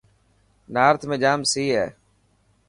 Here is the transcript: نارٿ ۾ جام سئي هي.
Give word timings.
نارٿ 0.73 0.99
۾ 1.13 1.15
جام 1.23 1.39
سئي 1.51 1.65
هي. 1.77 1.85